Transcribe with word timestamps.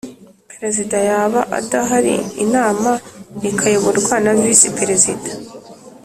Perezida 0.51 0.97
yaba 1.09 1.41
adahari 1.59 2.15
inama 2.43 2.91
ikayoborwa 3.49 4.15
na 4.23 4.31
Visi 4.41 4.67
Perezida 4.79 5.29